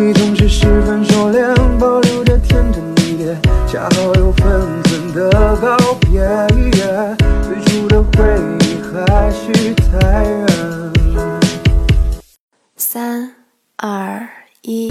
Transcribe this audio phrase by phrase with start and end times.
[0.00, 5.30] 你总是十分收敛，保留着天真一点，恰好有分寸的
[5.60, 6.26] 告别。
[7.42, 8.24] 最初的回
[8.60, 10.46] 忆还是太远。
[12.78, 13.30] 三
[13.76, 14.26] 二
[14.62, 14.90] 一。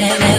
[0.00, 0.29] Yeah.